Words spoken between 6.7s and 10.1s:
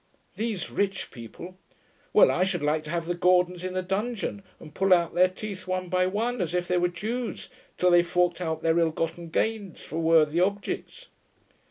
were Jews, till they forked out their ill gotten gains for